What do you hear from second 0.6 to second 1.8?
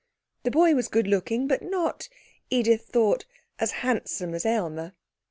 was good looking, but